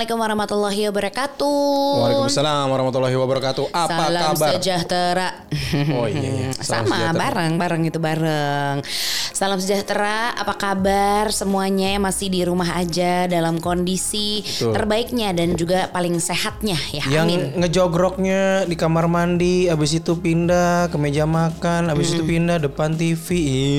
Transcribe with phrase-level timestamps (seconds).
[0.00, 1.92] Assalamualaikum warahmatullahi wabarakatuh.
[2.00, 3.64] Waalaikumsalam warahmatullahi wabarakatuh.
[3.68, 4.50] Apa Salam kabar?
[4.56, 5.28] sejahtera.
[5.92, 6.48] Oh iya, iya.
[6.64, 7.20] Salam Sama sejahtera.
[7.20, 8.76] bareng bareng itu bareng.
[9.36, 10.32] Salam sejahtera.
[10.40, 14.72] Apa kabar semuanya yang masih di rumah aja dalam kondisi Betul.
[14.72, 17.04] terbaiknya dan juga paling sehatnya ya.
[17.04, 17.40] Yang Amin.
[17.60, 23.28] ngejogroknya di kamar mandi, abis itu pindah ke meja makan, abis itu pindah depan TV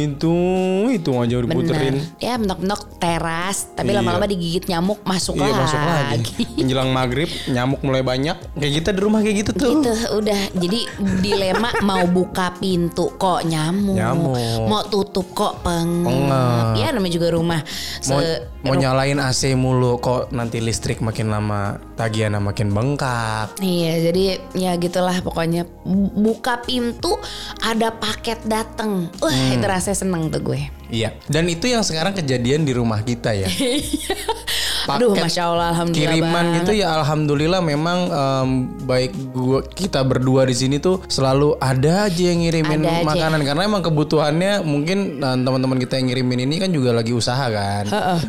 [0.06, 0.38] itu
[0.86, 1.98] itu aja diputerin.
[2.22, 4.06] Ya mentok-mentok teras, tapi Iya.
[4.06, 5.58] lama-lama digigit nyamuk masuk Iya lagi.
[5.66, 6.10] masuk lagi.
[6.54, 8.38] Menjelang maghrib nyamuk mulai banyak.
[8.54, 9.72] Kayak kita di rumah kayak gitu tuh.
[9.78, 10.80] Gitu udah jadi
[11.20, 14.66] dilema mau buka pintu kok nyamuk, Nyamuk.
[14.66, 16.04] mau tutup kok peng.
[16.04, 16.76] Pengap.
[16.76, 17.62] Ya namanya juga rumah.
[18.00, 18.22] Se- Mau,
[18.64, 21.62] mau nyalain AC mulu kok nanti listrik makin lama
[21.96, 23.58] tagihannya makin bengkak.
[23.58, 24.24] Iya, jadi
[24.54, 27.18] ya gitulah pokoknya Bu- buka pintu
[27.60, 29.10] ada paket dateng.
[29.18, 29.54] Wah, Hmm.
[29.54, 30.62] itu rasanya seneng tuh gue.
[30.88, 31.16] Iya.
[31.26, 33.48] Dan itu yang sekarang kejadian di rumah kita ya.
[34.84, 36.58] Aduh, Paket masya Allah, alhamdulillah kiriman banget.
[36.58, 38.50] gitu ya alhamdulillah memang em,
[38.82, 43.06] baik gua kita berdua di sini tuh selalu ada aja yang ngirimin Ada aja.
[43.06, 47.46] makanan karena emang kebutuhannya mungkin eh, teman-teman kita yang ngirimin ini kan juga lagi usaha
[47.46, 47.86] kan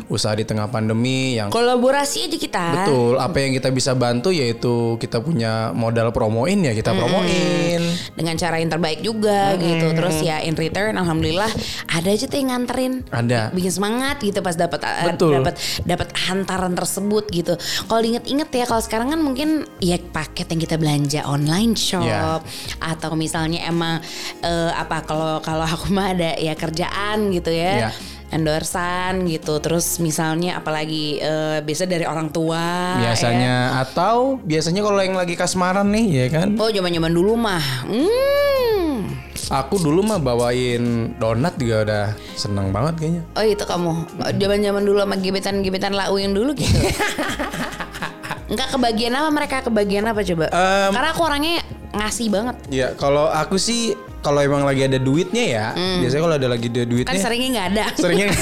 [0.07, 2.63] usaha di tengah pandemi yang Kolaborasi aja kita.
[2.75, 7.81] betul apa yang kita bisa bantu yaitu kita punya modal promoin ya kita promoin
[8.13, 9.91] Dengan cara yang terbaik juga gitu.
[9.91, 11.49] Terus ya in return alhamdulillah
[11.89, 13.01] ada aja tuh yang nganterin.
[13.09, 15.39] ada bikin semangat gitu pas dapat Betul.
[15.39, 16.07] dapat dapat
[16.43, 17.55] hantaran tersebut gitu.
[17.87, 22.43] Kalau diinget-inget ya kalau sekarang kan mungkin ya paket yang kita belanja online shop Ya.
[22.83, 24.03] atau misalnya emang
[24.43, 27.87] eh, apa kalau kalau aku mah ada ya kerjaan gitu ya.
[27.87, 27.91] Ya.
[28.33, 35.13] endorsan gitu terus misalnya apalagi eh, biasa dari orang tua biasanya atau biasanya kalau yang
[35.13, 36.57] lagi kasmaran nih ya kan ya.
[36.57, 38.42] oh zaman zaman dulu mah hmm.
[39.53, 43.91] Aku dulu mah bawain donat juga udah seneng banget kayaknya oh itu kamu
[44.41, 46.73] zaman zaman dulu sama gebetan gebetan lau yang dulu gitu
[48.43, 50.45] Enggak kebagian apa mereka kebagian apa coba?
[50.53, 52.55] Em, Karena aku orangnya ngasih banget.
[52.69, 56.85] Ya kalau aku sih kalau emang lagi ada duitnya ya, biasanya kalau ada lagi ada
[56.85, 57.83] Kan duitnya seringnya nggak ada.
[57.97, 58.27] seringnya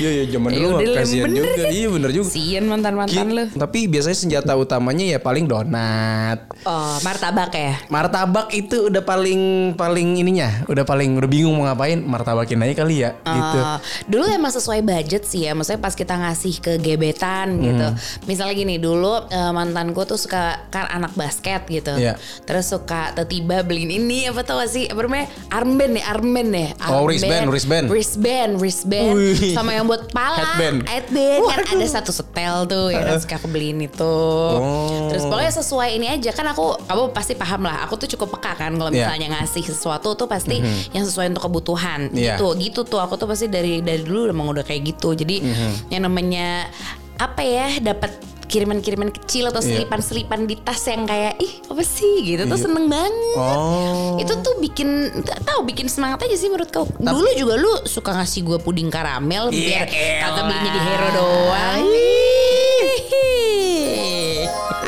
[0.00, 1.52] Iya ya zaman dulu udah, kasihan bener juga.
[1.60, 1.72] kan?
[1.72, 2.28] Iya bener juga.
[2.32, 3.44] Sian mantan-mantan lu.
[3.52, 6.38] Tapi biasanya senjata utamanya ya paling donat.
[6.64, 7.76] Oh, martabak ya.
[7.92, 12.96] Martabak itu udah paling paling ininya, udah paling udah bingung mau ngapain, martabakin aja kali
[13.04, 13.58] ya gitu.
[13.60, 13.78] Oh,
[14.08, 15.52] dulu emang sesuai budget sih ya.
[15.52, 17.86] Maksudnya pas kita ngasih ke gebetan gitu.
[17.92, 18.24] Hmm.
[18.24, 21.92] Misalnya gini, dulu eh, mantanku tuh suka kan anak basket gitu.
[21.96, 22.16] Iya.
[22.48, 24.84] Terus suka tiba-tiba beliin ini apa tau gak sih?
[24.86, 25.26] Apa namanya?
[25.50, 26.68] Armband ya, armband ya.
[26.86, 27.86] Oh, Armband, wristband, wristband.
[27.90, 29.16] Wristband, wristband.
[29.56, 30.38] Sama yang buat pala.
[30.38, 30.86] Headband.
[30.86, 31.42] Headband.
[31.50, 34.14] Kan ada satu setel tuh ya kan suka aku beliin itu.
[34.54, 35.10] Oh.
[35.10, 37.82] Terus pokoknya sesuai ini aja kan aku kamu pasti paham lah.
[37.84, 39.10] Aku tuh cukup peka kan kalau Iya.
[39.10, 40.62] misalnya ngasih sesuatu tuh pasti
[40.94, 42.38] yang sesuai untuk kebutuhan Iya.
[42.38, 45.70] gitu gitu tuh aku tuh pasti dari dari dulu emang udah kayak gitu jadi Mhm.
[45.90, 46.70] yang namanya
[47.18, 48.14] apa ya dapat
[48.50, 49.78] kiriman-kiriman kecil atau Iya.
[49.78, 54.18] selipan-selipan di tas yang kayak ih apa sih gitu tuh seneng banget Oh.
[54.18, 55.06] itu tuh bikin
[55.46, 59.48] tahu bikin semangat aja sih menurut kau dulu juga lu suka ngasih gue puding karamel
[59.48, 60.80] biar Iya, kagak belinya di.
[60.80, 61.82] Hero doang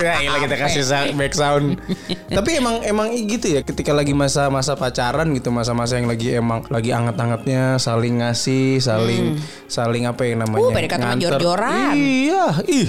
[0.02, 0.82] Ya iyalah kita kasih
[1.14, 1.78] back sound.
[2.36, 6.90] Tapi emang emang gitu ya ketika lagi masa-masa pacaran gitu, masa-masa yang lagi emang lagi
[6.90, 9.38] anget-angetnya saling ngasih, saling
[9.70, 10.66] saling apa yang namanya?
[10.66, 11.94] Uh, PDKT jor-joran.
[11.94, 12.88] Iya, ih.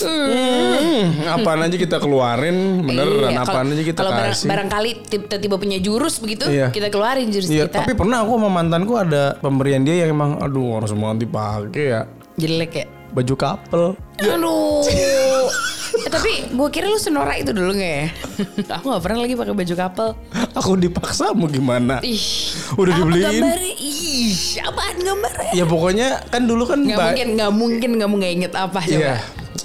[0.00, 4.48] Hmm, apaan aja kita keluarin, beneran Iya, apaan kalau- aja kita kalau barang- kasih.
[4.48, 6.68] barangkali tiba-tiba punya jurus begitu Iya.
[6.68, 10.38] kita keluarin jurus Iya, kita tapi pernah aku sama mantanku ada pemberian dia yang emang
[10.38, 12.02] aduh harus semua dipakai ya.
[12.34, 13.86] jelek ya Baju couple.
[14.20, 14.84] Aduh.
[15.98, 18.06] Eh, tapi gue kira lu senora itu dulu gak ya?
[18.76, 20.10] Aku gak pernah lagi pakai baju couple.
[20.52, 21.98] Aku dipaksa mau gimana?
[22.00, 22.20] Ih.
[22.76, 23.40] Udah apa dibeliin.
[23.40, 23.72] gambarnya?
[23.74, 25.50] Ih, apaan gambarnya?
[25.50, 28.94] Ya pokoknya kan dulu kan Gak mungkin, gak mungkin kamu gak inget apa coba.
[28.94, 29.16] Iya.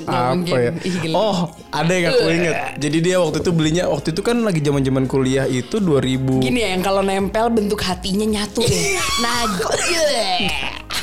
[0.03, 0.56] Nggak Apa mungkin.
[0.56, 0.72] ya?
[1.16, 1.38] Oh,
[1.72, 2.56] ada yang aku inget.
[2.80, 6.44] Jadi dia waktu itu belinya waktu itu kan lagi zaman-zaman kuliah itu 2000.
[6.44, 9.00] Gini ya, yang kalau nempel bentuk hatinya nyatu deh.
[9.23, 9.47] nah,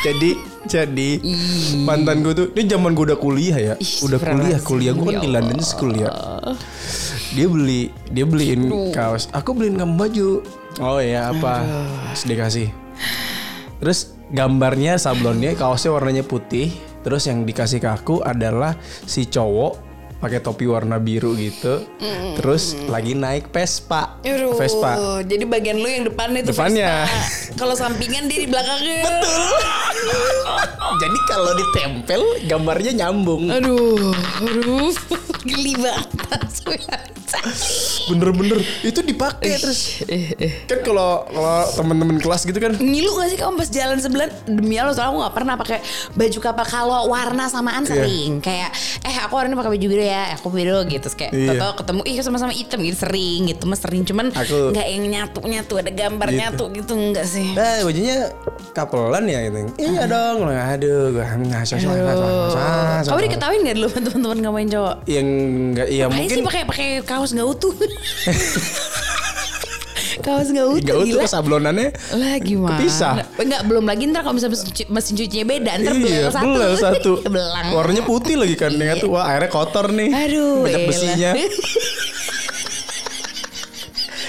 [0.01, 0.31] Jadi
[0.65, 1.11] jadi
[1.85, 3.75] mantan gue tuh ini zaman gue udah kuliah ya.
[3.81, 6.13] Ih, udah kuliah, kuliah gue kan Ya di London kuliah.
[7.37, 9.29] Dia beli dia beliin kaos.
[9.33, 10.31] Aku beliin kamu baju.
[10.81, 11.65] Oh ya apa?
[12.13, 12.69] Terus dia kasih.
[13.81, 16.73] Terus gambarnya sablonnya kaosnya warnanya putih.
[17.01, 19.90] Terus yang dikasih ke aku adalah si cowok
[20.21, 21.85] pakai topi warna biru gitu.
[22.37, 24.21] Terus lagi naik Vespa.
[24.21, 25.21] Aduh, Vespa.
[25.25, 27.09] jadi bagian lu yang depan itu Depannya.
[27.09, 27.57] Vespa.
[27.57, 29.05] Kalau sampingan dia di belakangnya.
[30.91, 33.47] Jadi kalau ditempel gambarnya nyambung.
[33.47, 34.11] Aduh,
[34.43, 34.91] aduh,
[35.49, 36.09] geli banget.
[38.11, 40.03] Bener-bener itu dipakai terus.
[40.67, 44.75] Kan kalau kalau teman-teman kelas gitu kan Ngilu gak sih kamu pas jalan sebelah Demi
[44.77, 45.79] Allah soalnya aku gak pernah pakai
[46.13, 47.91] baju kapal Kalau warna samaan Iya.
[47.97, 48.71] sering Kayak
[49.07, 51.57] eh aku hari ini pakai baju biru ya Aku biru gitu Terus kayak Iya.
[51.57, 55.75] tau ketemu Ih sama-sama hitam gitu Sering gitu Mas sering Cuman Aku- gak yang nyatu-nyatu
[55.77, 56.39] Ada gambar Gitu.
[56.39, 58.17] nyatu gitu Enggak sih Eh bajunya
[58.71, 59.59] kapelan ya gitu.
[59.77, 60.47] Iya dong.
[60.47, 63.07] Aduh, gue nggak nggak nggak sesuai.
[63.07, 65.27] Kamu diketawain gak dulu teman-teman kamu yang cowok Yang
[65.71, 67.75] nggak, iya mungkin sih pakai pakai kaos gak utuh
[70.21, 71.89] Kaos gak utuh nggak utuh sablonannya.
[72.13, 72.77] lah gimana?
[72.77, 73.13] Kepisah.
[73.35, 76.47] Enggak belum lagi ntar kalau misalnya mesin, cu- mesin cucinya beda ntar Iya, belel satu.
[76.49, 77.13] belel satu.
[77.35, 77.67] Belang.
[77.71, 78.73] Warnanya putih lagi kan.
[78.73, 80.09] Yang tuh wah airnya kotor nih.
[80.11, 80.89] Aduh, Banyak elah.
[80.89, 81.31] besinya.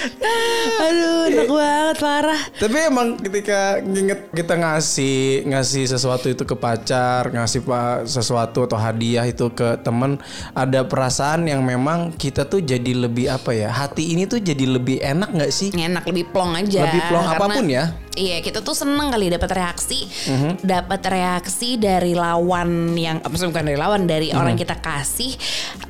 [0.86, 2.42] Aduh, enak banget parah.
[2.58, 8.78] Tapi emang ketika nginget kita ngasih ngasih sesuatu itu ke pacar, ngasih pak sesuatu atau
[8.78, 10.18] hadiah itu ke temen,
[10.52, 13.70] ada perasaan yang memang kita tuh jadi lebih apa ya?
[13.70, 15.70] Hati ini tuh jadi lebih enak nggak sih?
[15.72, 16.86] Enak lebih plong aja.
[16.88, 17.84] Lebih plong apa pun ya.
[18.12, 20.60] Iya, kita tuh seneng kali dapat reaksi, Mhm.
[20.60, 24.36] dapat reaksi dari lawan yang, eh, maksudnya bukan dari lawan, dari Mhm.
[24.36, 25.32] orang kita kasih,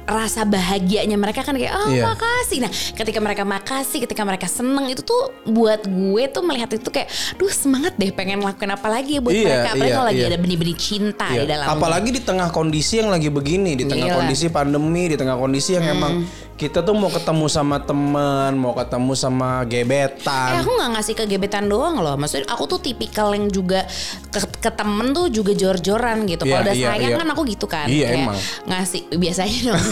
[0.05, 2.07] rasa bahagianya mereka kan kayak, oh Iya.
[2.07, 2.59] makasih.
[2.63, 7.11] Nah, ketika mereka makasih, ketika mereka seneng itu tuh buat gue tuh melihat itu kayak,
[7.35, 9.69] duh semangat deh pengen lakuin apa lagi ya buat Iya, mereka.
[9.73, 10.31] Apalagi iya, kalau lagi iya.
[10.31, 11.41] ada benih-benih cinta Iya.
[11.43, 11.67] di dalam.
[11.69, 14.19] Apalagi di tengah kondisi yang lagi begini, di tengah Gila.
[14.23, 16.23] kondisi pandemi, di tengah kondisi yang emang
[16.53, 20.63] kita tuh mau ketemu sama teman, mau ketemu sama Eh gebetan.
[20.63, 22.12] aku nggak ngasih ke gebetan doang loh.
[22.17, 23.85] Maksudnya aku tuh tipikal yang juga
[24.29, 26.45] ke, ke temen tuh juga jor-joran gitu.
[26.45, 27.21] Kalau udah iya, sayang iya.
[27.21, 27.87] kan aku gitu kan.
[27.87, 28.39] Iya, Kayak emang.
[28.67, 29.85] Ngasih biasanya dong.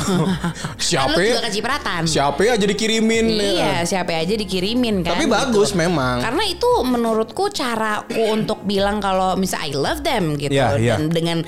[0.91, 1.31] Siapa Kan lu ya?
[1.33, 2.03] juga kecipratan.
[2.07, 3.27] Siapa aja dikirimin?
[3.31, 5.15] Iya, siapa aja dikirimin kan.
[5.15, 5.35] Tapi gitu.
[5.35, 6.21] bagus memang.
[6.21, 10.95] Karena itu menurutku caraku untuk bilang kalau misal I love them gitu Iya, iya.
[10.97, 11.39] dan dengan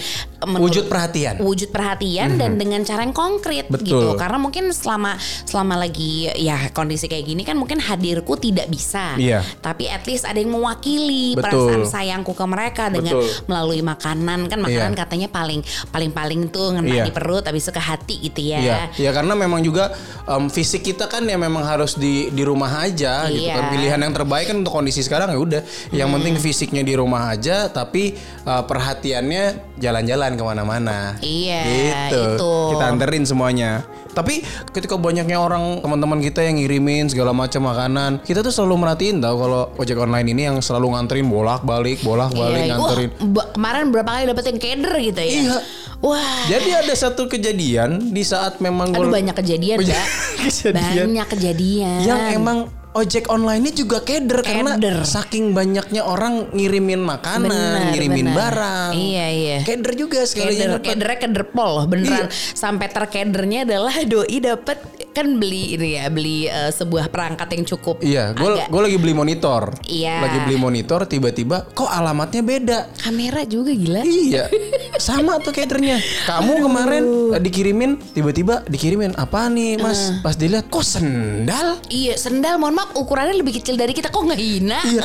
[0.42, 1.38] menurut- Wujud perhatian.
[1.38, 3.86] wujud perhatian dan dengan cara yang konkret Betul.
[3.86, 5.14] gitu karena mungkin selama
[5.46, 9.42] selama lagi ya kondisi kayak gini kan mungkin hadirku tidak bisa Iya.
[9.58, 11.74] tapi at least ada yang mewakili Betul.
[11.74, 13.50] perasaan sayangku ke mereka dengan Betul.
[13.50, 15.00] melalui makanan kan makanan Iya.
[15.02, 15.60] katanya paling
[15.90, 17.04] paling paling tuh ngena Iya.
[17.10, 19.90] di perut habis itu ke hati gitu ya Iya, ya karena memang juga
[20.24, 23.58] em, fisik kita kan ya memang harus di di rumah aja gitu Iya.
[23.58, 23.64] kan.
[23.74, 25.62] Pilihan yang terbaik kan untuk kondisi sekarang ya udah.
[25.90, 31.16] Yang penting fisiknya di rumah aja, tapi eh, perhatiannya jalan-jalan ke mana-mana.
[31.18, 31.60] Iya,
[32.08, 32.22] gitu.
[32.36, 32.54] itu.
[32.76, 33.82] Kita anterin semuanya.
[34.12, 34.44] Tapi
[34.76, 39.40] ketika banyaknya orang teman-teman kita yang ngirimin segala macam makanan, kita tuh selalu merhatiin tau
[39.40, 42.70] kalau ojek online ini yang selalu nganterin bolak-balik, bolak-balik Iya.
[42.70, 43.10] nganterin.
[43.30, 45.56] Wah, kemarin berapa kali dapet yang keder gitu ya Iya.
[45.98, 50.06] wah Jadi ada satu kejadian di saat memang aduh gua- banyak kejadian Mbak.
[50.44, 51.04] kejadian.
[51.06, 52.58] banyak kejadian yang emang
[52.92, 55.00] ojek online ini juga keder, karena Keder.
[55.02, 58.36] saking banyaknya orang ngirimin makanan, Benar, ngirimin benar.
[58.52, 58.90] barang.
[58.92, 59.56] Iya, iya.
[59.64, 62.28] Keder juga sekali Keder, kedernya keder pol beneran.
[62.28, 62.52] Iya.
[62.52, 64.76] Sampai terkedernya adalah doi dapet
[65.12, 68.00] kan beli ini ya beli eh, sebuah perangkat yang cukup.
[68.00, 69.76] Iya, gue gue lagi beli monitor.
[69.84, 70.24] Iya.
[70.24, 72.78] Lagi beli monitor, tiba-tiba kok alamatnya beda.
[73.04, 74.02] kamera juga gila.
[74.02, 74.48] Iya,
[74.96, 76.00] sama tuh kedernya.
[76.24, 77.04] Kamu kemarin
[77.36, 80.16] eh, dikirimin, tiba-tiba dikirimin apa nih, Mas?
[80.24, 81.76] Pas dilihat, kok sendal?
[81.92, 84.80] Iya sendal mohon maaf ukurannya lebih kecil dari kita kok nggak hina.
[84.88, 85.02] Iya.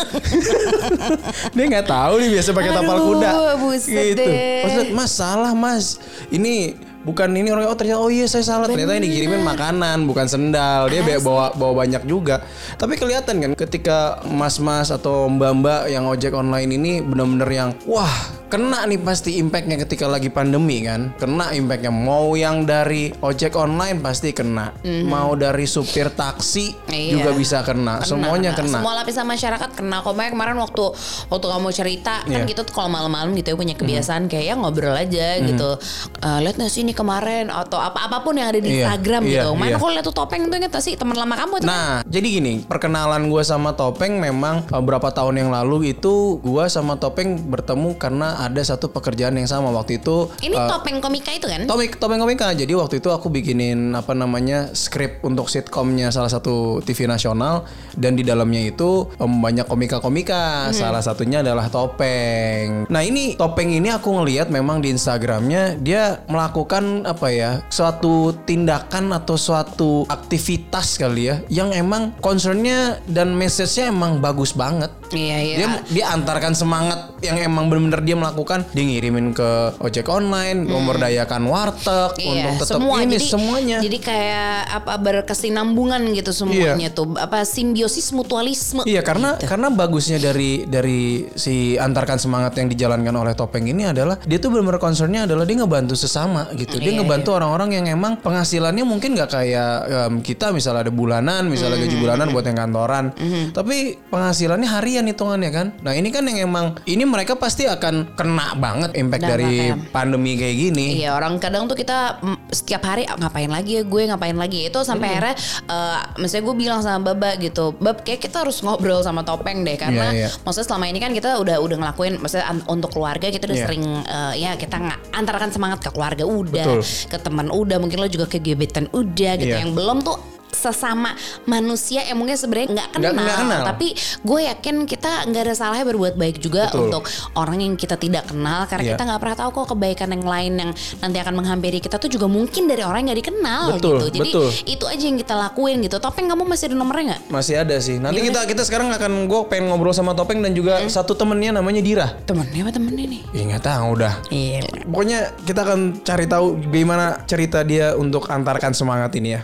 [1.56, 3.30] Dia nggak tahu nih biasa pakai tapal Aduh, kuda.
[3.59, 4.36] buset deh.
[4.63, 6.00] Pas liat, mas salah mas.
[6.31, 10.27] Ini bukan ini orang oh ternyata oh iya saya salah ternyata yang dikirimin makanan bukan
[10.27, 12.44] sendal dia be- bawa bawa banyak juga
[12.75, 18.11] tapi kelihatan kan ketika mas-mas atau mbak-mbak yang ojek online ini benar-benar yang wah
[18.47, 23.99] kena nih pasti impactnya ketika lagi pandemi kan kena impactnya mau yang dari ojek online
[23.99, 26.95] pasti kena mau dari supir taksi Mhm.
[26.97, 27.14] Iya.
[27.14, 30.02] juga bisa kena, semuanya kena, Semua lapisan masyarakat kena.
[30.02, 30.83] Kok kemarin waktu
[31.30, 32.42] waktu kamu cerita kan Iya.
[32.42, 32.49] Mhm.
[32.49, 35.69] gitu kalau malam-malam gitu ya punya kebiasaan kayak ya ngobrol aja gitu.
[36.18, 39.21] Eh, lihat nggak sih ini kemarin atau apa apa pun yang ada di Iya, Instagram
[39.30, 39.49] iya, gitu.
[39.54, 39.77] Mana iya.
[39.77, 41.66] kalau lihat tuh topeng tuh inget nggak sih teman lama kamu itu?
[41.69, 46.97] Nah, jadi gini, perkenalan gue sama Topeng memang beberapa tahun yang lalu itu gue sama
[46.97, 50.31] Topeng bertemu karena ada satu pekerjaan yang sama waktu itu.
[50.42, 51.68] ini uh, topeng komika itu kan?
[51.68, 52.49] Topeng Topeng Komika.
[52.56, 58.16] Jadi waktu itu aku bikinin apa namanya skrip untuk sitkomnya salah satu TV nasional dan
[58.16, 60.71] di dalamnya itu um, banyak komika-komika.
[60.71, 62.87] Salah satunya adalah Topeng.
[62.87, 69.11] Nah ini Topeng ini aku ngelihat memang di Instagramnya dia melakukan apa ya suatu tindakan
[69.13, 74.89] atau suatu aktivitas kali ya yang emang concernnya dan message-nya emang bagus banget.
[75.07, 75.56] Iya iya.
[75.57, 81.47] Dia dia antarkan semangat yang emang bener-bener dia melakukan, dia ngirimin ke ojek online, memberdayakan
[81.47, 83.77] warteg Iya, untuk tetap semua ini jadi semuanya.
[83.79, 88.83] jadi kayak apa berkesinambungan gitu semuanya tuh apa simbiosis mutualisme.
[88.83, 89.49] Iya karena Gitu.
[89.49, 94.49] karena bagusnya dari dari si antarkan semangat yang dijalankan oleh Topeng ini adalah dia tuh
[94.49, 96.77] benar-benar concernnya adalah dia ngebantu sesama gitu.
[96.80, 96.88] Gitu.
[96.88, 101.78] Dia ngebantu orang-orang yang emang penghasilannya mungkin nggak kayak em, kita misalnya ada bulanan, misalnya
[101.78, 103.06] gaji bulanan buat yang kantoran.
[103.52, 105.68] Tapi penghasilannya harian hitungannya kan.
[105.81, 109.54] Nah, ini kan yang emang ini mereka pasti akan kena banget impact dari
[109.92, 110.86] pandemi kayak gini.
[111.02, 114.68] Iya orang kadang tuh kita mm, setiap hari "Ah, ngapain lagi ya gue ngapain lagi
[114.68, 115.36] itu sampai akhirnya
[115.68, 119.76] eh, misalnya gue bilang sama Baba gitu Bab kayak kita harus ngobrol sama Topeng deh
[119.76, 120.30] karena Iya, iya.
[120.44, 123.66] maksudnya selama ini kan kita udah udah ngelakuin maksudnya untuk keluarga kita udah Iya.
[123.66, 126.81] sering eh, ya kita nggak antarkan semangat ke keluarga udah Betul.
[126.81, 129.61] ke teman udah mungkin lo juga ke gebetan udah gitu Iya.
[129.61, 130.18] yang belum tuh
[130.49, 131.13] sesama
[131.44, 133.61] manusia yang mungkin sebenarnya nggak kenal, kenal.
[133.66, 136.89] tapi gue yakin kita nggak ada salahnya berbuat baik juga Betul.
[136.89, 138.94] untuk orang yang kita tidak kenal karena Iya.
[138.94, 142.25] kita nggak pernah tahu kok kebaikan yang lain yang nanti akan menghampiri kita tuh juga
[142.25, 144.47] mungkin dari orang yang nggak dikenal Betul, gitu jadi betul.
[144.66, 147.97] itu aja yang kita lakuin gitu topeng kamu masih ada nomornya nggak Masih ada sih.
[147.97, 151.81] Nanti kita kita sekarang akan gue pengen ngobrol sama Topeng dan juga satu temennya namanya
[151.81, 152.07] Dira.
[152.23, 154.13] temennya apa temennya nih Ya nggak tahu udah.
[154.30, 159.42] iya Pokoknya kita akan cari tahu gimana cerita dia untuk antarkan semangat ini ya.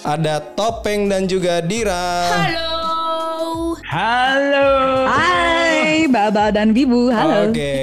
[0.00, 2.24] Ada Topeng dan juga Dira.
[2.32, 2.80] halo
[3.90, 4.70] Halo.
[5.10, 7.10] Hai, Baba dan Bibu.
[7.10, 7.50] Halo.
[7.50, 7.74] Oke.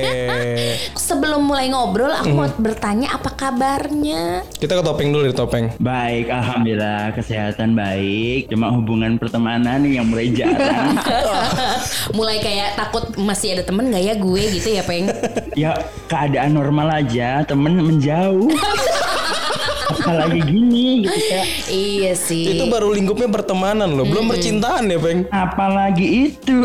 [1.07, 5.65] sebelum mulai ngobrol aku mau bertanya apa kabarnya Kita ke Topeng dulu deh Topeng.
[5.79, 8.47] Baik, alhamdulillah kesehatan baik.
[8.51, 10.95] Cuma hubungan pertemanan yang mulai jarang.
[12.17, 15.11] mulai kayak takut masih ada temen nggak ya gue gitu ya peng
[15.59, 15.75] ya
[16.07, 18.47] keadaan normal aja, temen menjauh.
[20.07, 25.19] Apalagi gini gitu kayak iya sih Itu baru lingkupnya pertemanan loh, belum percintaan ya Peng.
[25.29, 26.57] apalagi itu.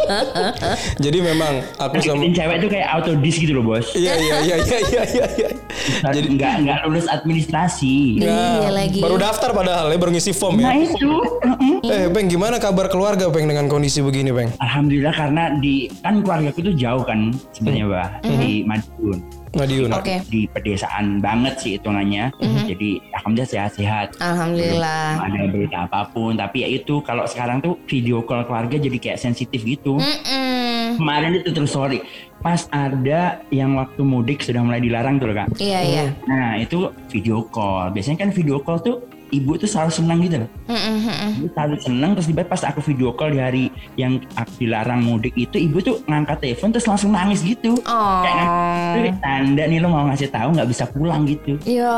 [1.04, 3.86] Jadi memang aku sama cewek itu kayak auto dis gitu loh, Bos.
[3.92, 5.26] Iya iya iya iya iya iya.
[5.36, 5.48] iya.
[6.10, 8.20] Jadi nggak nggak lulus administrasi.
[8.20, 9.00] Iya Nah, lagi.
[9.00, 10.86] Baru daftar padahal ya, baru ngisi form Nah ya.
[10.86, 11.74] itu, mm-mm.
[11.82, 14.48] Eh, Peng gimana kabar keluarga Peng dengan kondisi begini Peng?
[14.60, 19.18] alhamdulillah karena di kan keluarga tuh jauh kan sebenarnya bah di Madiun.
[19.50, 19.90] Madiun.
[19.90, 20.22] Oke.
[20.30, 22.30] di pedesaan banget sih hitungannya.
[22.70, 24.08] Jadi alhamdulillah sehat-sehat.
[24.22, 25.18] Alhamdulillah.
[25.18, 26.38] Belum ada berita apa pun.
[26.38, 29.98] Tapi ya itu kalau sekarang tuh video call keluarga jadi kayak sensitif gitu.
[29.98, 30.98] Mm-mm.
[31.00, 32.02] Kemarin itu terus sorry
[32.40, 35.48] pas ada yang waktu mudik sudah mulai dilarang tuh loh kak.
[35.60, 36.04] Iya iya.
[36.24, 37.92] Nah itu video call.
[37.92, 38.96] Biasanya kan video call tuh
[39.30, 40.50] ibu tuh selalu senang gitu loh.
[41.40, 45.34] Ibu selalu senang terus tiba pas aku video call di hari yang aku dilarang mudik
[45.38, 47.78] itu ibu tuh ngangkat telepon terus langsung nangis gitu.
[47.86, 48.22] Oh.
[48.22, 51.56] Kayak ngangkat, tanda nih lo mau ngasih tahu nggak bisa pulang gitu.
[51.64, 51.94] Ya.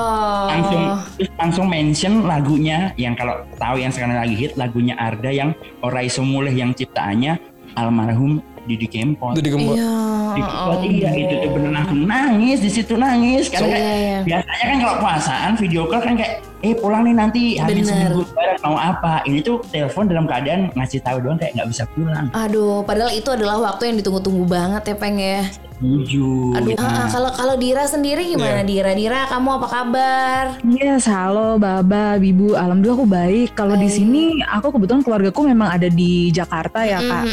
[0.52, 0.82] langsung
[1.16, 6.12] terus langsung mention lagunya yang kalau tahu yang sekarang lagi hit lagunya Arda yang Orai
[6.12, 7.40] Semuleh yang ciptaannya
[7.76, 9.34] almarhum Didi Kempot.
[9.34, 9.74] Itu digembok.
[9.74, 9.92] Iya.
[10.32, 14.18] Didi Kempot iya itu tuh bener langsung nangis di situ nangis karena Iya, kayak iya.
[14.22, 18.10] biasanya kan kalau puasaan video call kan kayak eh pulang nih nanti habis Bener.
[18.10, 21.84] seminggu lebaran mau apa ini tuh telepon dalam keadaan ngasih tahu doang kayak nggak bisa
[21.90, 25.42] pulang Aduh, padahal itu adalah waktu yang ditunggu-tunggu banget ya Peng ya.
[25.82, 28.94] setuju Aduh, ah, ah, kalau kalau Dira sendiri gimana Dira?
[28.94, 30.44] Dira, kamu apa kabar?
[30.62, 32.54] Yes, halo Baba, Bibu.
[32.54, 33.48] Alhamdulillah aku baik.
[33.52, 37.24] Kalau di sini aku kebetulan keluargaku memang ada di Jakarta ya kak.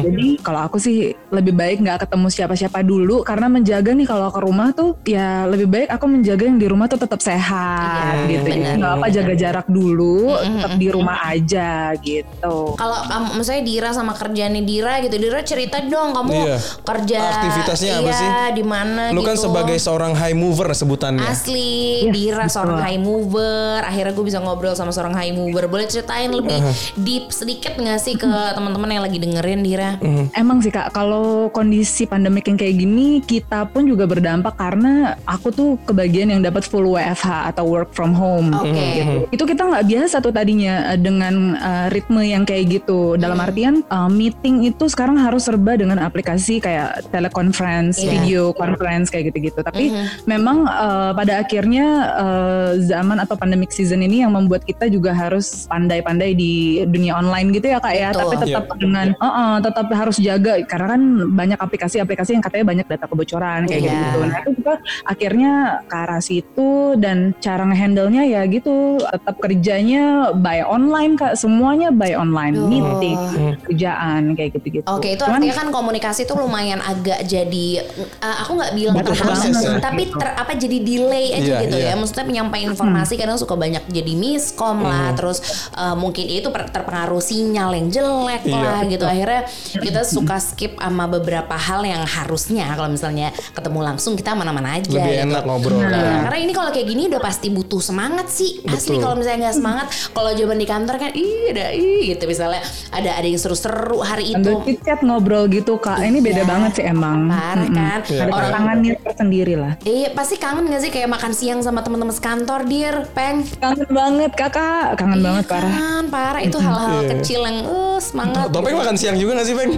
[0.00, 4.40] Jadi kalau aku sih lebih baik nggak ketemu siapa-siapa dulu karena menjaga nih kalau ke
[4.40, 8.48] rumah tuh ya lebih baik aku menjaga yang di rumah tuh tetap sehat Iya, gitu.
[8.48, 12.74] benar, Jadi nggak apa jaga jarak dulu, tetap di rumah aja gitu.
[12.74, 16.56] Kalau kamu misalnya Dira sama kerjaannya Dira gitu, Dira cerita dong kamu Iya.
[16.82, 18.30] kerja Aktivitasnya apa iya, sih?
[18.54, 19.48] di mana Lu kan gitu.
[19.48, 21.24] sebagai seorang high mover sebutannya.
[21.24, 22.54] Asli, Yes, Dira betul.
[22.54, 23.78] seorang high mover.
[23.82, 25.66] Akhirnya gue bisa ngobrol sama seorang high mover.
[25.66, 26.58] Boleh ceritain lebih
[26.96, 29.90] deep sedikit gak sih ke teman-teman yang lagi dengerin Dira?
[30.32, 35.48] Emang sih kak, kalau kondisi pandemik yang kayak gini, kita pun juga berdampak karena aku
[35.50, 38.52] tuh kebagian yang dapat full WFH atau work from home.
[38.62, 38.86] Oke.
[39.00, 39.14] Gitu.
[39.32, 43.16] Itu kita nggak biasa tuh tadinya eh, dengan eh, ritme yang kayak gitu.
[43.16, 48.10] Dalam artian eh, meeting itu sekarang harus serba dengan aplikasi kayak teleconference, Iya.
[48.10, 49.60] video conference kayak gitu-gitu.
[49.60, 49.92] Tapi
[50.24, 51.86] memang eh, pada akhirnya
[52.16, 56.52] eh, zaman atau pandemic season ini yang membuat kita juga harus pandai-pandai di
[56.86, 58.08] dunia online gitu ya kak ya.
[58.12, 58.20] Betul.
[58.20, 61.02] Tapi tetap dengan uh, uh, tetap harus jaga karena kan
[61.32, 63.92] banyak aplikasi-aplikasi yang katanya banyak data kebocoran kayak Iya.
[63.94, 64.18] gitu.
[64.20, 64.74] Nah itu kita
[65.06, 65.52] akhirnya
[65.86, 70.04] ke arah situ dan cara ngehandle-nya ya gitu tetap kerjanya
[70.34, 72.66] by online kak semuanya by online Duh.
[72.66, 73.18] meeting
[73.66, 74.86] kerjaan kayak gitu-gitu.
[74.86, 77.86] Oke, itu Cuman- artinya kan komunikasi tuh lumayan agak jadi
[78.22, 81.92] uh, aku nggak bilang terhambat, proses tapi ter, apa jadi delay aja Iya, gitu iya.
[81.92, 81.98] ya.
[81.98, 85.38] Maksudnya penyampaian informasi kadang suka banyak jadi miskom lah, terus
[85.74, 88.56] uh, mungkin itu terpengaruh sinyal yang jelek Iya.
[88.58, 89.04] lah gitu.
[89.04, 89.42] Akhirnya
[89.74, 94.88] kita suka skip sama beberapa hal yang harusnya kalau misalnya ketemu langsung kita mana-mana aja.
[94.90, 95.24] Lebih gitu.
[95.28, 95.78] enak ngobrol.
[95.82, 96.20] Nah, kan.
[96.30, 99.86] karena ini kalau kayak gini udah pasti butuh semangat sih asli kalau misalnya nggak semangat
[100.10, 104.30] kalau zaman di kantor kan ih ada ih gitu misalnya ada ada yang seru-seru hari
[104.30, 105.98] itu Sambil chat ngobrol gitu kak.
[106.00, 106.48] Ini beda Iya.
[106.48, 107.26] banget sih emang.
[107.26, 107.74] Parah Mm-mm.
[107.74, 107.98] kan?
[108.00, 109.72] Ada Orang- tangannya tersendiri lah.
[109.82, 114.30] Iya pasti kangen gak sih kayak makan siang sama teman-teman sekantor dir peng Kangen banget
[114.32, 114.94] kakak.
[114.94, 115.70] Kangen banget parah.
[115.70, 119.72] kan parah itu hal-hal kecil yang uh, semangat Topeng makan siang juga gak sih Peng?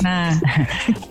[0.00, 0.30] Nah,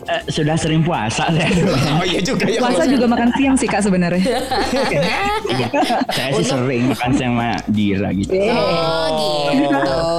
[0.03, 1.48] Eh, sudah sering puasa saya.
[1.93, 2.60] oh iya juga ya.
[2.60, 4.19] puasa juga makan siang sih kak sebenarnya.
[5.51, 5.67] Iya.
[6.10, 8.33] saya sih sering makan sama Dira gitu.
[8.33, 9.09] oh
[9.51, 9.77] gitu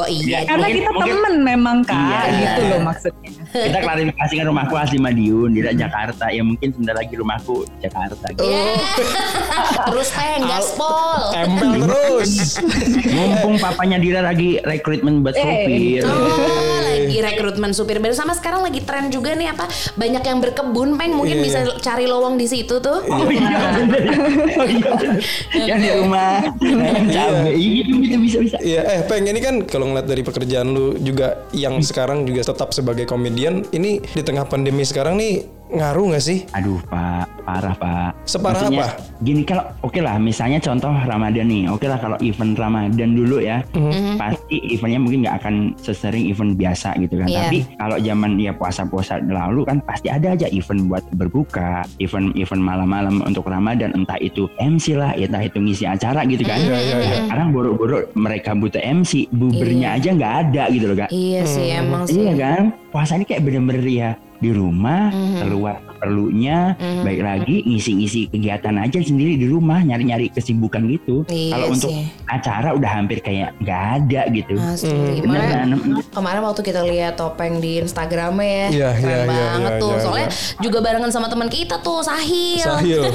[0.09, 2.21] iya Ya, Karena Mungkin- kita mungkin- temen memang kak, Iya.
[2.38, 3.31] gitu loh maksudnya.
[3.52, 6.28] Kita klarifikasi kan rumahku asli Madiun, Dira Jakarta.
[6.28, 8.25] Ya mungkin sebentar lagi rumahku Jakarta.
[8.28, 8.42] Gitu.
[9.88, 12.32] terus peng gaspol Tempel terus.
[13.14, 15.42] Mumpung papanya Dira lagi rekrutmen buat Eh.
[15.42, 16.02] sopir.
[16.02, 20.94] Oh, lagi rekrutmen supir baru sama sekarang lagi tren juga nih apa banyak yang berkebun
[20.94, 21.44] peng mungkin Iya.
[21.44, 24.04] bisa cari lowong di situ tuh Oh iya, bener.
[24.61, 25.21] oh iya, bener.
[25.59, 28.56] yang di rumah nanam cabai, iya bisa bisa bisa.
[28.59, 32.71] Iya, eh Peng ini kan kalau ngeliat dari pekerjaan lu juga yang sekarang juga tetap
[32.71, 33.04] sebagai
[33.42, 35.42] komedian, ini di tengah pandemi sekarang nih
[35.73, 36.38] ngaruh nggak sih?
[36.52, 38.11] Aduh pak, parah pak.
[38.23, 39.02] Separah Maksudnya, apa?
[39.21, 43.64] Gini kalau oke lah, misalnya contoh Ramadan nih, oke lah kalau event Ramadan dulu ya,
[43.73, 44.21] Mhm.
[44.21, 47.26] pasti eventnya mungkin nggak akan sesering event biasa gitu kan.
[47.26, 47.41] Iya.
[47.49, 53.25] Tapi kalau zaman ya puasa-puasa lalu kan pasti ada aja event buat berbuka, event-event malam-malam
[53.25, 56.61] untuk Ramadan, entah itu MC lah, entah itu ngisi acara gitu kan.
[56.61, 57.17] Iya, iya, iya.
[57.26, 61.11] Sekarang boro-boro mereka butuh MC, bubernya aja nggak ada gitu loh kak.
[61.11, 62.62] iya sih emang sih Iya kan?
[62.93, 64.11] Puasa ini kayak bener-bener ya
[64.42, 65.38] di rumah, Mhm.
[65.38, 67.02] keluar perlunya, Mhm.
[67.02, 71.22] baik lagi ngisi-ngisi kegiatan aja sendiri di rumah, nyari-nyari kesibukan gitu.
[71.26, 71.90] Iya Kalau untuk
[72.26, 74.58] acara udah hampir kayak nggak ada gitu.
[74.58, 75.68] Bener Kemarin, kan?
[76.11, 79.92] kemarin waktu kita lihat topeng di Instagramnya ya, Iya, keren iya, iya, banget iya, tuh.
[79.92, 80.58] iya, Soalnya iya.
[80.61, 82.58] juga barengan sama teman kita tuh, Sahil.
[82.61, 83.02] Sahil.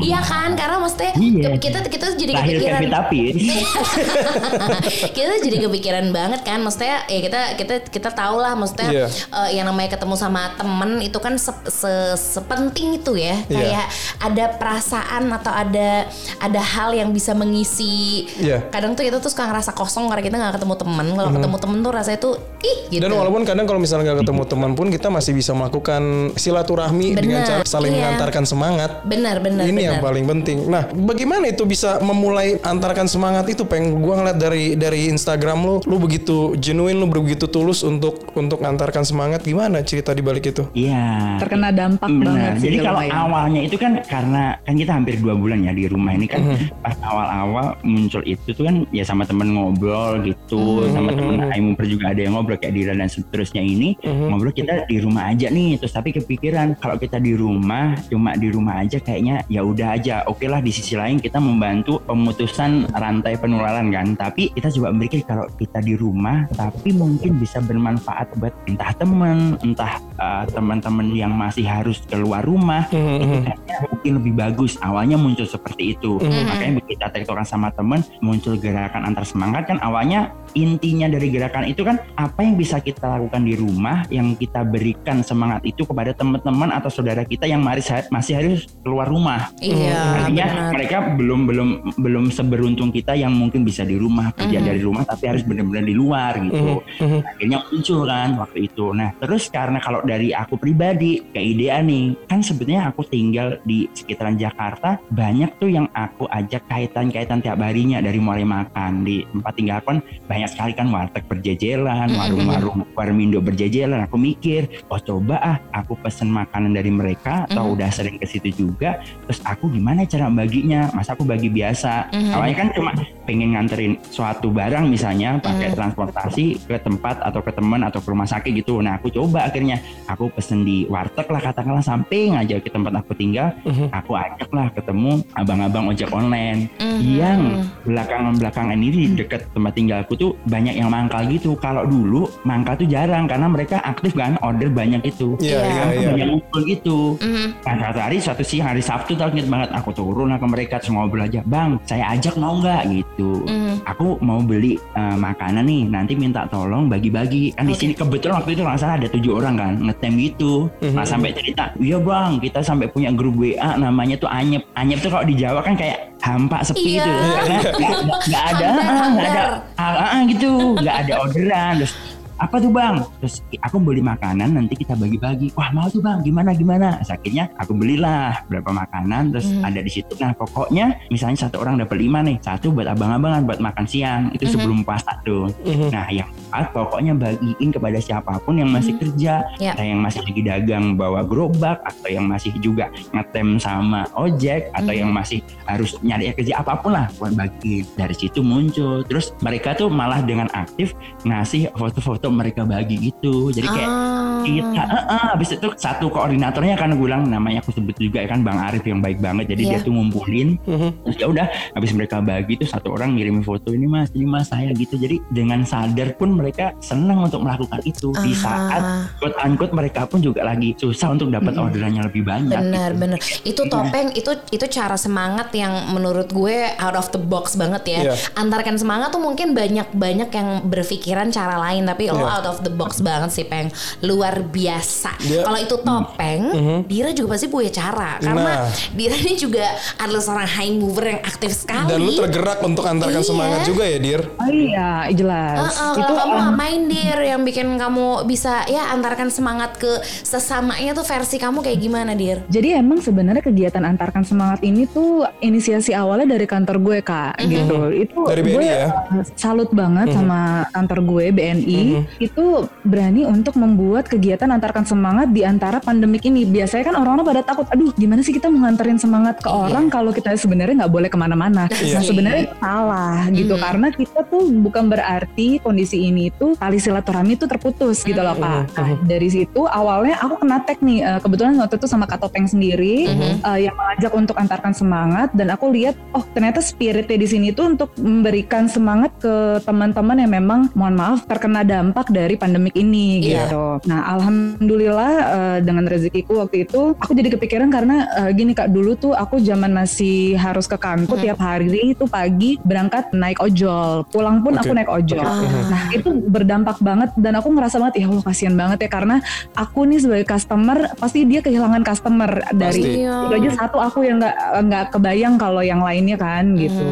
[0.00, 1.42] Iya kan, karena maksudnya Iya.
[1.50, 2.80] ke- kita kita jadi Lahir kepikiran.
[2.88, 3.34] Tapis.
[5.10, 9.06] kita jadi kepikiran banget kan, maksudnya ya kita kita kita tahu lah, maksudnya Iya.
[9.08, 13.56] eh, yang namanya ketemu sama temen itu kan se- se- sepenting itu ya, Iya.
[13.56, 13.86] kayak
[14.20, 16.04] ada perasaan atau ada
[16.36, 18.28] ada hal yang bisa mengisi.
[18.36, 18.68] Iya.
[18.68, 21.06] Kadang tuh kita tuh suka ngerasa kosong karena kita nggak ketemu temen.
[21.16, 23.00] Kalau ketemu temen tuh rasanya tuh ih gitu.
[23.00, 26.02] Dan walaupun kadang kalau misalnya nggak ketemu teman pun kita masih bisa melakukan
[26.36, 27.98] silaturahmi dengan Benar, cara saling iya.
[28.04, 28.90] mengantarkan semangat.
[29.02, 30.06] benar benar ini yang benar.
[30.12, 30.58] paling penting.
[30.66, 33.62] Nah, bagaimana itu bisa memulai antarkan semangat itu?
[33.64, 38.60] Peng, gua ngeliat dari dari Instagram lu, lu begitu genuine, lu begitu tulus untuk untuk
[38.60, 39.40] antarkan semangat.
[39.40, 40.62] Gimana cerita di balik itu?
[40.72, 41.36] Iya.
[41.38, 42.24] Terkena dampak Benar.
[42.26, 43.14] banget sih Jadi kalau lumayan.
[43.16, 46.80] awalnya itu kan karena kan kita hampir dua bulan ya di rumah ini kan Mhm.
[46.80, 51.84] pas awal-awal muncul itu tuh kan ya sama temen ngobrol gitu, Mhm, sama temen Aimuper
[51.84, 54.26] juga ada yang ngobrol kayak Dira dan seterusnya ini Mhm.
[54.28, 55.76] ngobrol kita di rumah aja nih.
[55.76, 60.22] Terus tapi kepikiran kalau kita di rumah cuma di rumah aja kayaknya ya udah aja.
[60.26, 64.14] Oke lah di sisi lain kita membantu pemutusan rantai penularan kan.
[64.14, 69.56] Tapi kita coba berpikir kalau kita di rumah tapi mungkin bisa bermanfaat buat entah temen,
[69.60, 69.89] entah
[70.20, 74.76] uh, teman-teman yang masih harus keluar rumah itu kayaknya mungkin lebih bagus.
[74.78, 76.20] Awalnya muncul seperti itu.
[76.20, 81.66] Makanya begitu kita tektokan sama temen muncul gerakan antar semangat kan awalnya intinya dari gerakan
[81.66, 86.10] itu kan apa yang bisa kita lakukan di rumah yang kita berikan semangat itu kepada
[86.10, 90.70] teman-teman atau saudara kita yang masih masih harus keluar rumah Iya, Artinya benar.
[90.72, 94.66] mereka belum belum belum seberuntung kita yang mungkin bisa di rumah kerja Mhm.
[94.66, 96.80] dari rumah tapi harus benar-benar di luar gitu.
[97.00, 97.18] Mhm.
[97.24, 98.86] Akhirnya muncul kan waktu itu.
[98.92, 103.86] Nah terus karena kalau dari aku pribadi ke idean nih kan sebetulnya aku tinggal di
[103.92, 109.52] sekitaran Jakarta banyak tuh yang aku ajak kaitan-kaitan tiap harinya dari mulai makan di tempat
[109.54, 114.04] tinggal aku kan banyak sekali kan warteg berjejelan, warung-warung warmindo berjejelan.
[114.06, 117.74] Aku mikir, oh coba ah aku pesen makanan dari mereka atau Mhm.
[117.74, 122.30] udah sering ke situ juga terus aku gimana cara baginya masa aku bagi biasa Mhm.
[122.30, 122.90] awalnya kan cuma
[123.24, 125.76] pengen nganterin suatu barang misalnya pakai Mhm.
[125.76, 129.80] transportasi ke tempat atau ke teman atau ke rumah sakit gitu nah aku coba akhirnya
[130.06, 133.90] aku pesen di warteg lah katakanlah samping aja ke tempat aku tinggal Mhm.
[133.90, 137.00] aku ajak lah ketemu abang-abang ojek online Mhm.
[137.00, 137.40] yang
[137.84, 142.84] belakangan-belakangan ini di dekat tempat tinggalku tuh banyak yang mangkal gitu kalau dulu mangkal tuh
[142.84, 145.64] jarang karena mereka aktif kan order banyak itu Iya, Iya.
[145.64, 146.08] iya, iya.
[146.10, 147.46] banyak ngumpul gitu Mhm.
[147.60, 150.74] Nah, suatu hari suatu siang hari Sabtu tau inget banget aku turun lah ke mereka
[150.76, 153.74] terus ngobrol aja bang saya ajak mau nggak gitu Mhm.
[153.84, 157.80] aku mau beli eh, makanan nih nanti minta tolong bagi-bagi kan di Oke.
[157.80, 161.70] sini kebetulan waktu itu nggak salah ada tujuh orang kan ngetem gitu nah sampai cerita
[161.78, 165.60] iya bang kita sampai punya grup WA namanya tuh Anyep Anyep tuh kalau di Jawa
[165.60, 167.02] kan kayak hampa sepi Iya.
[167.02, 169.76] itu karena nggak- nggak ada ah, nggak ada hambar.
[169.76, 171.92] ah, ah, gitu nggak ada orderan terus
[172.40, 173.04] apa tuh bang?
[173.20, 175.52] Terus aku beli makanan nanti kita bagi-bagi.
[175.52, 176.24] Wah mau tuh bang?
[176.24, 176.96] Gimana gimana?
[176.96, 179.60] Terus akhirnya aku belilah berapa makanan terus Hmm.
[179.62, 180.16] ada di situ.
[180.16, 184.32] Nah pokoknya misalnya satu orang dapat lima nih satu buat abang-abangan buat makan siang.
[184.32, 184.52] Itu Hmm.
[184.56, 185.52] sebelum puasa tuh.
[185.62, 185.88] Mhm.
[185.90, 189.74] nah yang empat pokoknya bagiin kepada siapa pun yang masih kerja Ya.
[189.74, 194.94] ada yang masih lagi dagang bawa gerobak atau yang masih juga ngetem sama ojek atau
[194.94, 199.02] yang masih harus nyari kerja apa pun lah buat bagi dari situ muncul.
[199.04, 204.19] Terus mereka tuh malah dengan aktif ngasih foto-foto mereka bagi gitu jadi kayak Ah.
[204.42, 208.28] Kita eh, eh, habis itu satu koordinatornya kan gue bilang namanya aku sebut juga ya
[208.28, 209.70] kan Bang Arif yang baik banget jadi Iya.
[209.72, 210.88] dia tuh ngumpulin Mhm.
[211.02, 214.46] terus ya udah habis mereka bagi tuh satu orang ngirim foto ini mas ini mas
[214.46, 219.04] saya gitu jadi dengan sadar pun mereka senang untuk melakukan itu di saat Ah.
[219.16, 223.00] quote unquote mereka pun juga lagi susah untuk dapat orderannya lebih banyak Benar, gitu.
[223.00, 223.18] benar.
[223.42, 228.00] Itu topeng itu itu cara semangat yang menurut gue out of the box banget ya.
[228.02, 228.14] Iya.
[228.34, 232.28] Antarkan semangat tuh mungkin banyak-banyak yang berpikiran cara lain tapi lo Iya.
[232.32, 233.68] out of the box banget sih, Peng.
[234.00, 235.12] Luar biasa.
[235.18, 236.42] Dia- Kalau itu topeng,
[236.84, 238.68] Dira juga pasti punya cara karena Nah.
[238.90, 239.64] Dira ini juga
[239.96, 241.86] adalah seorang high mover yang aktif sekali.
[241.86, 243.26] Dan lu tergerak untuk antarkan Iya.
[243.26, 244.22] semangat juga ya, Dir?
[244.34, 245.56] Oh iya, jelas.
[245.70, 249.92] Heeh, itu kalau kamu um, ngapain dir yang bikin kamu bisa ya antarkan semangat ke
[250.20, 252.44] sesamanya tuh versi kamu kayak gimana dir?
[252.46, 257.90] Jadi emang sebenarnya kegiatan antarkan semangat ini tuh inisiasi awalnya dari kantor gue kak, gitu.
[257.90, 258.86] Itu Dari BNI gue ya?
[259.10, 260.40] uh, salut banget sama
[260.70, 261.80] kantor gue BNI.
[262.18, 262.44] Itu
[262.82, 266.44] berani untuk membuat kegiatan antarkan semangat di antara pandemik ini.
[266.44, 270.12] Biasanya kan orang-orang pada takut, aduh gimana sih kita mau nganterin semangat ke orang kalau
[270.12, 271.66] kita sebenarnya nggak boleh ke mana-mana.
[271.70, 272.00] Iya.
[272.00, 277.46] Nah sebenarnya salah gitu karena kita tuh bukan berarti kondisi ini tuh tali silaturahmi itu
[277.48, 278.74] terputus gitu loh kak.
[278.76, 282.46] Nah, dari situ awalnya aku kena tag nih eh, kebetulan waktu itu sama Kak Topeng
[282.46, 283.08] sendiri
[283.40, 287.72] eh, yang mengajak untuk antarkan semangat dan aku lihat oh ternyata spiritnya di sini tuh
[287.76, 293.46] untuk memberikan semangat ke teman-teman yang memang mohon maaf terkena dampak dari pandemik ini Iya.
[293.46, 293.64] gitu.
[293.86, 298.98] Nah alhamdulillah eh, dengan rezekiku waktu itu aku jadi kepikiran karena eh, gini kak dulu
[298.98, 304.42] tuh aku zaman masih harus ke kantor tiap hari itu pagi berangkat naik ojol pulang
[304.42, 304.66] pun Oke.
[304.66, 305.22] aku naik ojol.
[305.70, 309.16] Nah itu berdampak banget dan aku ngerasa banget ya Allah kasihan banget ya karena
[309.54, 312.98] aku nih sebagai customer pasti dia kehilangan customer dari Pasti.
[313.00, 313.16] Iya.
[313.26, 316.84] itu aja satu aku yang nggak nggak kebayang kalau yang lainnya kan gitu.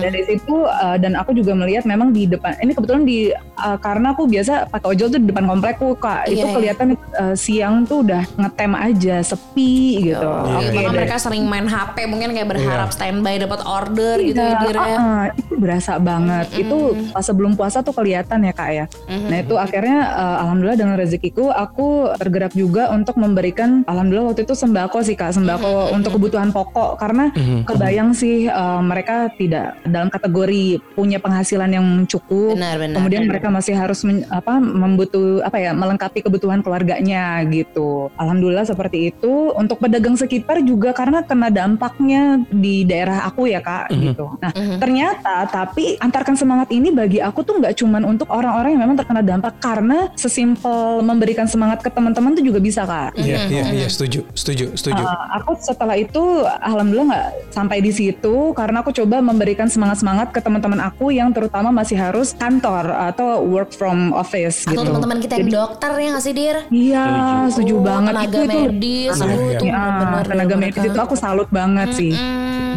[0.00, 4.12] Dari situ uh, dan aku juga melihat memang di depan ini kebetulan di uh, karena
[4.14, 6.54] aku biasa pakai ojol tuh di depan komplekku kak Iya, itu iya.
[6.60, 10.22] Kelihatan uh, siang tuh udah ngetem aja sepi gitu.
[10.22, 14.36] Oh, Oke, karena dari- mereka sering main HP mungkin kayak berharap standby dapat order gitu
[14.36, 14.82] ya Iya, dir ya.
[14.90, 16.46] uh-uh, itu berasa banget.
[16.54, 16.78] Itu
[17.10, 18.84] pas sebelum puasa tuh kelihatan ya kak ya.
[19.06, 24.52] Nah itu akhirnya uh, alhamdulillah dengan rezekiku aku tergerak juga untuk memberikan alhamdulillah waktu itu
[24.52, 27.30] sembako sih kak sembako untuk kebutuhan pokok karena
[27.62, 32.58] kebayang sih uh, mereka tidak dalam kategori punya penghasilan yang cukup.
[32.58, 32.96] Benar, benar.
[32.98, 38.10] Kemudian mereka masih harus men- apa membutuh apa ya melengkapi kebutuhan keluarganya gitu.
[38.18, 39.54] Alhamdulillah seperti itu.
[39.54, 44.34] Untuk pedagang sekitar juga karena kena dampaknya di daerah aku ya kak gitu.
[44.42, 44.50] Nah
[44.82, 49.22] ternyata tapi antarkan semangat ini bagi aku tuh nggak cuman untuk orang-orang yang memang terkena
[49.22, 53.14] dampak karena sesimpel memberikan semangat ke teman-teman tuh juga bisa kak.
[53.14, 55.02] Iya, iya, iya, setuju, setuju, setuju.
[55.04, 56.22] Uh, aku setelah itu
[56.64, 61.68] alhamdulillah nggak sampai di situ karena aku coba memberikan semangat-semangat ke teman-teman aku yang terutama
[61.70, 64.88] masih harus kantor atau work from office Atau gitu.
[64.88, 66.56] teman-teman kita yang dokter ya nggak sih dir?
[66.72, 67.04] Iya,
[67.52, 69.58] setuju banget tenaga itu itu medis, Iya, aduh, iya.
[69.60, 72.12] itu Ya, benar-benar tenaga dari medis itu aku salut banget sih.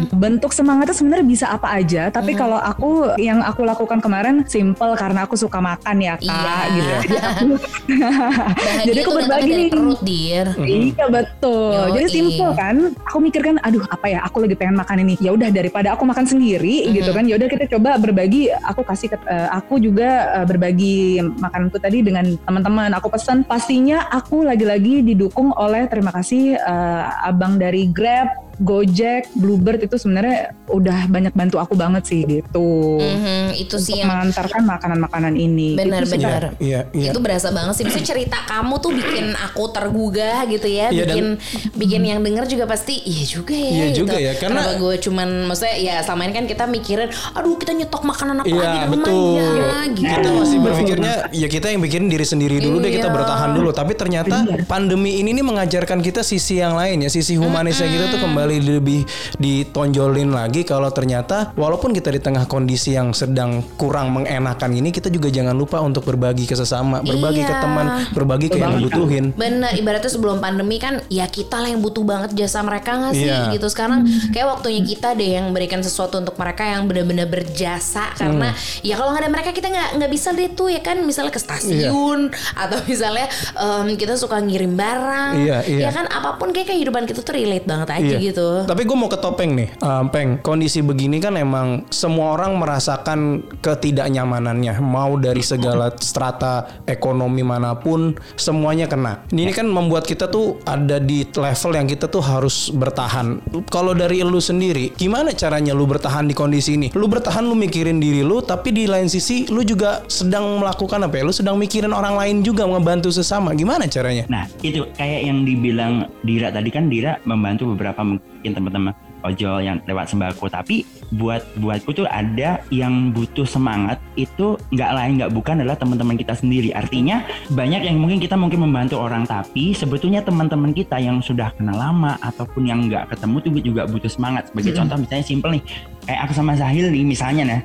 [0.04, 0.18] Hmm.
[0.20, 5.24] Bentuk semangatnya sebenarnya bisa apa aja, tapi kalau aku yang aku lakukan kemarin simple karena
[5.24, 6.64] aku suka makan ya kak, Iya.
[6.74, 6.94] gitu.
[7.04, 7.44] Jadi aku,
[7.84, 9.68] Bahagia jadi aku berbagi nih.
[9.70, 10.46] perut dir.
[10.60, 11.72] Iya betul.
[11.74, 11.92] Yoi.
[11.94, 12.76] Jadi simple kan.
[13.08, 14.20] Aku mikir kan, aduh apa ya?
[14.26, 15.14] Aku lagi pengen makan ini.
[15.20, 17.24] Ya udah daripada aku makan sendiri gitu kan.
[17.24, 18.50] Ya udah kita coba berbagi.
[18.64, 22.90] Aku kasih ke, eh, aku juga eh, berbagi makananku tadi dengan teman-teman.
[22.98, 23.44] Aku pesan.
[23.44, 28.43] Pastinya aku lagi-lagi didukung oleh terima kasih eh, abang dari Grab.
[28.58, 32.98] Gojek, Bluebird itu sebenarnya udah banyak bantu aku banget sih gitu.
[32.98, 35.74] Mhm, itu sih Untuk yang mengantarkan makanan-makanan ini.
[35.74, 36.54] Benar-benar.
[36.58, 37.10] Iya, iya.
[37.10, 37.84] Itu berasa banget sih.
[37.84, 40.90] Maksudnya cerita kamu tuh bikin aku tergugah gitu ya.
[40.90, 41.38] Iya, bikin dan-
[41.74, 43.70] bikin yang denger juga pasti iya juga ya.
[43.70, 43.98] Iya gitu.
[44.02, 47.72] juga ya, karena- Kenapa gue cuman maksudnya ya selama ini kan kita mikirin, aduh kita
[47.72, 49.34] nyetok makanan apa lagi Iya rumah betul.
[49.34, 50.10] ya gitu.
[50.14, 53.14] Kita masih berpikirnya ya kita yang bikin diri sendiri dulu deh kita Iya.
[53.14, 53.70] bertahan dulu.
[53.70, 58.20] Tapi ternyata pandemi ini nih mengajarkan kita sisi yang lain ya, sisi humanisnya kita tuh
[58.20, 59.00] kembali kembali lebih
[59.40, 65.08] ditonjolin lagi kalau ternyata walaupun kita di tengah kondisi yang sedang kurang mengenakan ini kita
[65.08, 67.62] juga jangan lupa untuk berbagi ke sesama, berbagi ke Iya.
[67.64, 69.32] teman, berbagi ke yang butuhin.
[69.32, 73.24] Bener, ibaratnya sebelum pandemi kan ya kita lah yang butuh banget jasa mereka nggak sih
[73.24, 73.56] Iya.
[73.56, 73.64] gitu.
[73.72, 78.52] Sekarang kayak waktunya kita deh yang berikan sesuatu untuk mereka yang benar-benar berjasa karena
[78.84, 81.40] ya kalau nggak ada mereka kita nggak nggak bisa deh tuh ya kan misalnya ke
[81.40, 83.24] stasiun atau misalnya
[83.56, 85.32] em, kita suka ngirim barang.
[85.40, 85.88] Iya, iya.
[85.88, 88.33] Ya kan apa pun kayak kehidupan kita tuh relate banget aja gitu.
[88.66, 90.40] Tapi gue mau ke topeng nih, Um, peng.
[90.40, 98.16] Kondisi begini kan emang semua orang merasakan ketidaknyamanannya, mau dari segala strata ekonomi mana pun,
[98.34, 99.22] semuanya kena.
[99.30, 103.40] Ini kan membuat kita tuh ada di level yang kita tuh harus bertahan.
[103.68, 106.88] Kalau dari lu sendiri, gimana caranya lu bertahan di kondisi ini?
[106.96, 111.20] Lu bertahan, lu mikirin diri lu, tapi di lain sisi lu juga sedang melakukan apa
[111.20, 111.22] ya?
[111.28, 113.52] Lu sedang mikirin orang lain juga ngebantu sesama.
[113.52, 114.24] Gimana caranya?
[114.32, 118.92] Nah itu kayak yang dibilang Dira tadi kan Dira membantu beberapa mungkin teman-teman
[119.24, 120.52] ojol yang lewat sembako.
[120.52, 126.16] Tapi buat buatku tuh ada yang butuh semangat itu nggak lain nggak bukan adalah teman-teman
[126.16, 126.70] kita sendiri.
[126.72, 131.76] Artinya banyak yang mungkin kita mungkin membantu orang tapi sebetulnya teman-teman kita yang sudah kenal
[131.76, 134.48] lama ataupun yang nggak ketemu tuh juga butuh semangat.
[134.52, 135.64] Sebagai contoh misalnya simple nih
[136.04, 137.60] kayak aku sama Zahil nih misalnya nah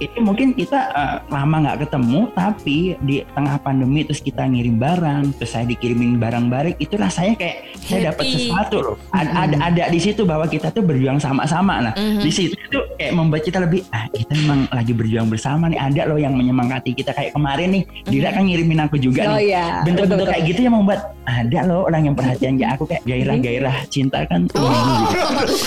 [0.00, 5.36] itu mungkin kita eh, lama nggak ketemu tapi di tengah pandemi terus kita ngirim barang
[5.36, 8.96] terus saya dikirimin barang-barang itu rasanya kayak saya dapat sesuatu loh.
[9.12, 11.78] Ada, ada ada di situ bahwa kita tuh berjuang sama-sama.
[11.84, 15.78] Nah di situ itu kayak membuat kita lebih ah kita memang lagi berjuang bersama nih.
[15.78, 17.82] Ada loh yang menyemangati kita kayak kemarin nih.
[18.04, 19.54] Dira kan ngirimin aku juga Oh nih.
[19.54, 23.76] iya, bentuk-bentuk kayak gitu yang membuat ada loh orang yang perhatian ya aku kayak gairah-gairah
[23.88, 24.46] cinta kan.
[24.54, 24.70] Oh,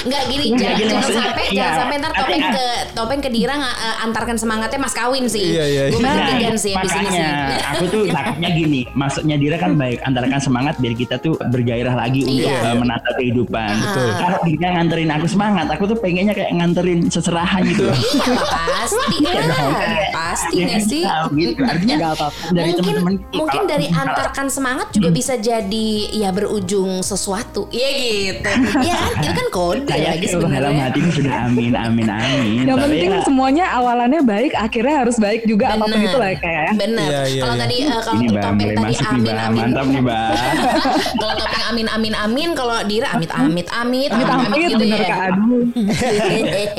[0.08, 1.60] nggak gini, Nggak jangan, gini, jangan sampai, iya.
[1.60, 5.26] jangan sampai ntar topeng Artinya- ke topeng ke Dira nggak, eh, antarkan semangatnya Mas Kawin
[5.28, 5.46] sih.
[5.52, 6.12] Iya, iya, Gue iya.
[6.50, 7.28] Nah, sih makanya
[7.70, 8.82] aku tuh takutnya gini.
[8.92, 12.64] Maksudnya Dira kan baik antarakan semangat biar kita tuh bergairah lagi untuk Iya.
[12.66, 13.72] uh, menata kehidupan.
[13.80, 14.10] Betul.
[14.18, 17.86] kalau Dira nganterin aku semangat aku tuh pengennya kayak nganterin seserahan gitu.
[17.86, 19.32] Iya, pasti Iya.
[19.32, 21.04] kan lah, kayak- pasti ya kan, sih?
[21.36, 21.62] gitu.
[21.62, 22.38] Artinya Nggak apa-apa.
[22.50, 27.68] dari mungkin teman-teman mungkin kalau- dari kalau- antarkan semangat juga bisa jadi ya berujung sesuatu.
[27.70, 28.50] Iya gitu.
[28.82, 30.82] Ya kan itu kan kode saya lagi tuh dalam sebenarnya.
[30.86, 32.64] Hatiku sudah amin amin amin.
[32.64, 36.08] Yang Tapi penting ya, semuanya awalannya baik, akhirnya harus baik juga apa pun Bener.
[36.08, 36.72] itu lah kayak ya.
[36.76, 37.62] bener Iya, iya, kalau iya.
[37.62, 39.60] tadi eh, kalau topeng tadi amin amin.
[39.60, 40.34] Mantap nih bang
[41.20, 44.98] kalau topeng amin amin amin kalau Dira amit amit amit Amit amit gitu ya.
[45.02, 45.30] Kak.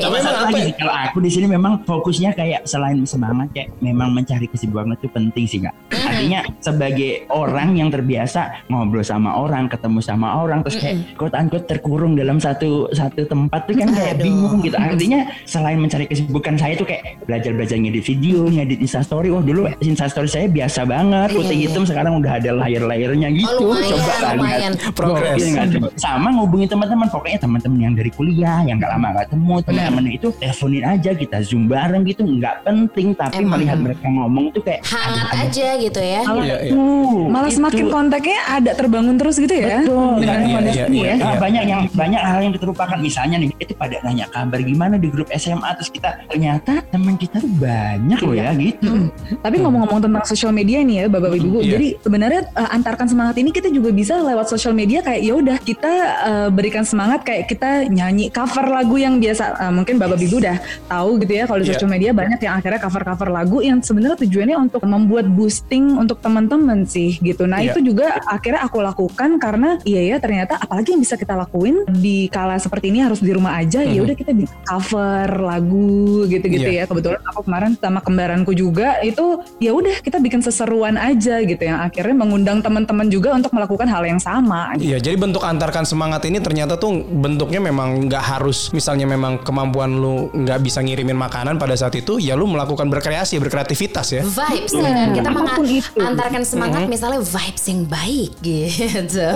[0.01, 0.77] Satu apa lagi ya?
[0.81, 5.45] kalau aku di sini memang fokusnya kayak selain semangat kayak memang mencari kesibukan itu penting
[5.45, 5.73] sih kak.
[5.91, 11.65] Artinya sebagai orang yang terbiasa ngobrol sama orang, ketemu sama orang, terus kayak quote unquote
[11.69, 14.25] terkurung dalam satu satu tempat tuh kan kayak Aduh.
[14.25, 14.75] bingung gitu.
[14.77, 19.29] Artinya selain mencari kesibukan saya tuh kayak belajar belajar ngedit video, ngedit instastory.
[19.31, 23.71] Wah dulu instastory saya biasa banget, putih hitam sekarang udah ada layer-layernya gitu.
[23.71, 24.35] lumayan, Coba lihat.
[24.37, 24.71] lumayan.
[24.93, 25.39] Progress.
[25.41, 25.81] Nggak tuh?
[25.97, 29.55] Sama ngubungin teman-teman, pokoknya teman-teman yang dari kuliah yang nggak lama nggak ketemu,
[29.91, 33.11] teman-teman itu teleponin aja kita zoom bareng gitu, nggak penting.
[33.11, 33.59] Tapi Emang.
[33.59, 36.71] melihat mereka ngomong tuh kayak hangat aja gitu ya Iya, iya.
[36.73, 39.83] Uh, Malah itu- semakin kontaknya ada terbangun terus gitu ya.
[39.83, 41.15] Betul, Iya, iya, iya, iya, ya.
[41.19, 41.35] iya.
[41.37, 42.97] Banyak yang banyak hal yang terlupakan.
[43.01, 47.43] Misalnya nih, itu pada nanya kabar gimana di grup SMA terus kita ternyata teman kita
[47.43, 49.11] tuh banyak loh ya gitu.
[49.43, 51.59] Tapi ngomong-ngomong tentang sosial media nih ya, Bapak Ibu.
[51.59, 51.71] Iya.
[51.75, 55.57] Jadi sebenarnya uh, antarkan semangat ini kita juga bisa lewat sosial media kayak ya udah
[55.59, 60.35] kita uh, berikan semangat kayak kita nyanyi cover lagu yang biasa uh, mungkin Bapak Ibu
[60.37, 61.73] udah tahu gitu ya kalau di Iya.
[61.73, 66.83] sosial media banyak yang akhirnya cover-cover lagu yang sebenarnya tujuannya untuk membuat boosting untuk teman-teman
[66.85, 67.47] sih gitu.
[67.47, 67.73] Nah, Iya.
[67.73, 72.27] itu juga akhirnya aku lakukan karena iya ya ternyata apalagi yang bisa kita lakuin di
[72.27, 76.83] kala seperti ini harus di rumah aja ya udah kita bisa cover lagu gitu-gitu Iya.
[76.83, 81.63] ya kebetulan aku kemarin sama kembaranku juga itu ya udah kita bikin seseruan aja gitu
[81.63, 84.91] yang akhirnya mengundang teman-teman juga untuk melakukan hal yang sama gitu.
[84.91, 89.70] Iya, jadi bentuk antarkan semangat ini ternyata tuh bentuknya memang nggak harus misalnya memang kemampuan
[89.73, 94.23] lu nggak bisa ngirimin makanan pada saat itu, ya lu melakukan berkreasi, berkreativitas ya.
[94.23, 94.71] vibes.
[94.75, 95.79] Ya kan kita itu.
[95.95, 99.27] mengantarkan semangat misalnya vibes yang baik gitu.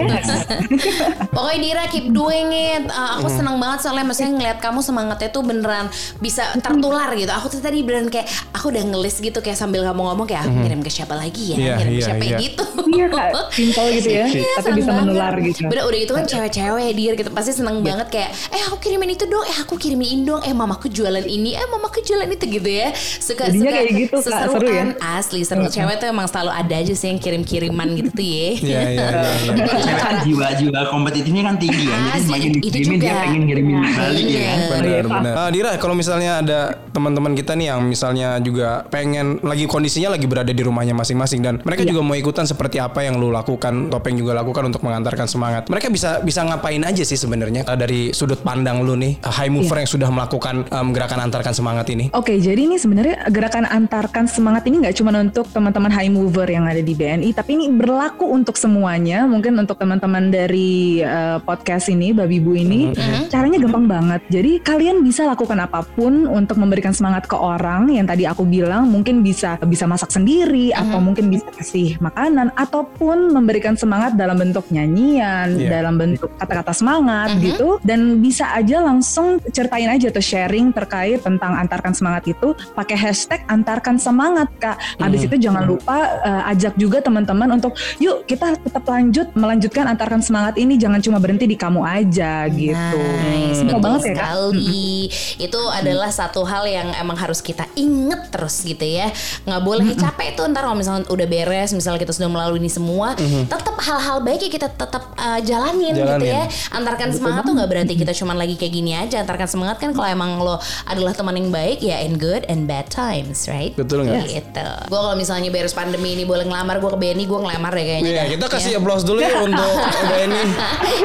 [1.35, 2.85] Pokoknya Dira keep doing it.
[2.89, 5.87] Uh, aku seneng banget soalnya maksudnya ngeliat kamu semangatnya tuh beneran
[6.19, 7.31] bisa tertular gitu.
[7.31, 10.55] Aku tuh tadi beneran kayak aku udah ngelis gitu kayak sambil kamu ngomong kayak aku
[10.65, 11.57] ngirim ke siapa lagi ya?
[11.57, 12.37] Iya, ngirim ke iya, siapa iya.
[12.39, 12.65] gitu.
[12.95, 15.67] Iya kak, simple gitu ya, Iya, tapi bisa menular gitu.
[15.67, 17.29] Bener udah gitu kan cewek-cewek dir gitu.
[17.33, 20.51] Pasti seneng banget kayak eh aku kirimin itu dong, eh aku kirimin ini dong eh
[20.51, 24.23] mamaku jualan ini eh mamaku jualan itu gitu ya suka Jadinya suka kayak gitu, Kak.
[24.23, 24.83] seseruan Seru ya?
[25.13, 28.33] asli seru cewek tuh emang selalu ada aja sih yang kirim kiriman gitu tuh ya
[28.35, 29.07] Iya iya iya.
[29.45, 29.65] iya.
[29.85, 31.95] Cewek kan jiwa-jiwa kompetitifnya kan tinggi ya.
[31.95, 34.43] Jadi semakin itu dikirimin dia pengen ngirimin balik ya Iya.
[34.43, 34.59] kan.
[34.75, 35.33] Benar, benar.
[35.35, 36.59] Ah, Dira, kalau misalnya ada
[36.89, 41.59] teman-teman kita nih yang misalnya juga pengen lagi kondisinya lagi berada di rumahnya masing-masing dan
[41.61, 45.67] mereka juga mau ikutan seperti apa yang lu lakukan, Topeng juga lakukan untuk mengantarkan semangat.
[45.67, 49.89] Mereka bisa bisa ngapain aja sih sebenarnya dari sudut pandang lu nih, high mover yang
[49.89, 52.08] sudah melakukan em, gerakan antarkan semangat ini?
[52.15, 56.65] Oke, jadi ini sebenarnya gerakan antarkan semangat ini nggak cuma untuk teman-teman high mover yang
[56.65, 59.28] ada di BNI, tapi ini berlaku untuk semuanya.
[59.28, 62.95] Mungkin untuk teman-teman dari eh, podcast ini, Babi Bu ini,
[63.28, 64.21] caranya gampang banget.
[64.32, 68.88] Jadi kalian bisa lakukan apa pun untuk memberikan semangat ke orang yang tadi aku bilang,
[68.88, 74.63] mungkin bisa bisa masak sendiri atau mungkin bisa kasih makanan ataupun memberikan semangat dalam bentuk
[74.71, 75.82] nyanyian, Iya.
[75.82, 81.55] dalam bentuk kata-kata semangat gitu dan bisa aja langsung ceritain aja tuh sharing terkait tentang
[81.55, 86.99] antarkan semangat itu pakai hashtag antarkan semangat kak habis itu jangan lupa eh, ajak juga
[87.01, 91.81] teman-teman untuk yuk kita tetap lanjut melanjutkan antarkan semangat ini jangan cuma berhenti di kamu
[91.81, 95.08] aja gitu Nice, Simpel betul banget ya kak sekali.
[95.39, 99.10] Itu adalah satu hal yang emang harus kita inget terus gitu ya.
[99.47, 103.13] Nggak boleh capek tuh ntar kalau misalnya udah beres, misalnya kita sudah melalui ini semua,
[103.17, 106.31] tetap hal-hal baik ya kita tetap uh, jalanin, gitu Jalanin.
[106.31, 106.43] ya.
[106.73, 109.21] Antarkan semangat tuh nggak berarti kita cuman lagi kayak gini aja.
[109.21, 112.87] Antarkan semangat kan kalau emang lo adalah teman yang baik ya in good and bad
[112.87, 113.73] times, right?
[113.73, 114.25] Betul nggak?
[114.25, 114.67] Gitu.
[114.85, 118.07] Gue kalau misalnya beres pandemi ini boleh ngelamar gue ke BNI, gue ngelamar deh kayaknya.
[118.07, 118.25] Iya, dah.
[118.31, 118.77] kita kasih Ya.
[118.77, 119.73] applause dulu ya untuk
[120.07, 120.43] BNI.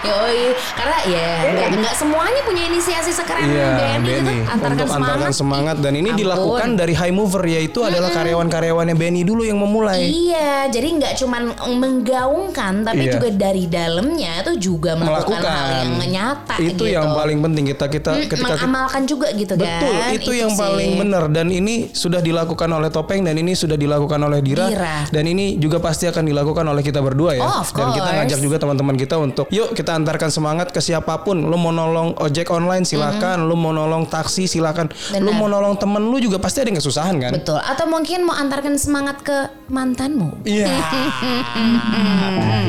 [0.01, 0.41] Yoi,
[0.73, 4.23] karena ya nggak nggak semuanya punya inisiasi sekeren Iya, BNI gitu.
[4.23, 5.11] BNI Antarkan untuk semangat.
[5.11, 6.21] antarkan semangat dan ini Ampun.
[6.21, 10.07] dilakukan dari high mover yaitu adalah karyawan-karyawannya BNI dulu yang memulai.
[10.07, 11.43] Iya, jadi nggak cuman
[11.75, 13.13] menggaungkan, tapi Iya.
[13.17, 16.85] juga dari dalamnya itu juga melakukan, melakukan hal yang nyata itu gitu.
[16.89, 20.15] yang paling penting kita kita ketika kita mengamalkan juga gitu Betul, kan.
[20.15, 20.63] itu, yang sih.
[20.63, 24.97] paling benar dan ini sudah dilakukan oleh Topeng dan ini sudah dilakukan oleh Dira, Dira.
[25.11, 27.43] dan ini juga pasti akan dilakukan oleh kita berdua ya.
[27.43, 31.27] Oh, of dan kita ngajak juga teman-teman kita untuk yuk kita antarkan semangat ke siapa
[31.27, 31.43] pun.
[31.51, 34.87] Lu mau nolong ojek online silakan, lu mau nolong taksi silakan,
[35.19, 35.35] lu Benar.
[35.35, 37.33] mau nolong temen lu juga pasti ada yang kesusahan kan?
[37.35, 37.59] Betul.
[37.59, 40.47] Atau mungkin mau antarkan semangat ke mantanmu.
[40.47, 40.71] Iya.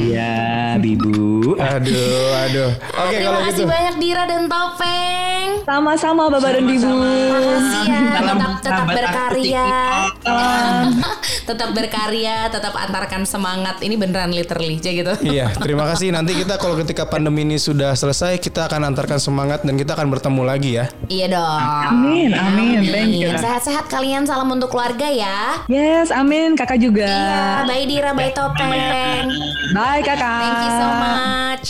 [0.02, 1.54] Iya, Bibu.
[1.60, 2.72] aduh, aduh.
[2.74, 3.72] Oke Terima kalau kasih gitu.
[3.72, 5.48] banyak Dira dan Topeng.
[5.92, 9.68] Sama-sama Baba dan Makasih ya, tetap tetap berkarya.
[11.50, 13.84] tetap berkarya, tetap antarkan semangat.
[13.84, 15.14] Ini beneran literally aja gitu.
[15.22, 16.16] Iya, terima kasih.
[16.16, 20.08] Nanti kita kalau ketika pandemi ini sudah selesai, kita akan antarkan semangat dan kita akan
[20.08, 20.86] bertemu lagi ya.
[21.06, 21.60] Iya dong.
[21.92, 24.24] amin amin thank you Sehat-sehat kalian.
[24.24, 25.60] Salam untuk keluarga ya.
[25.68, 29.28] yes amin kakak juga Iya, bye Dira, bye Topeng.
[29.74, 31.68] bye kakak Thank you so much.